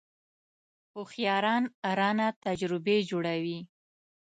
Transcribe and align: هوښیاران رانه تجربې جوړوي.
هوښیاران 0.93 1.63
رانه 1.99 2.27
تجربې 2.45 2.97
جوړوي. 3.09 3.59